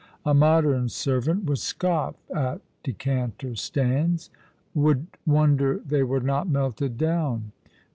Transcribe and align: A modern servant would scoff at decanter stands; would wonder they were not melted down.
A 0.25 0.33
modern 0.33 0.89
servant 0.89 1.43
would 1.43 1.59
scoff 1.59 2.15
at 2.35 2.61
decanter 2.81 3.53
stands; 3.53 4.31
would 4.73 5.05
wonder 5.27 5.79
they 5.85 6.01
were 6.01 6.21
not 6.21 6.49
melted 6.49 6.97
down. 6.97 7.51